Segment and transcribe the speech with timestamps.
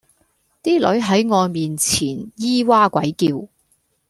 [0.63, 1.99] 啲女喺我面前
[2.35, 3.47] 咿哇鬼叫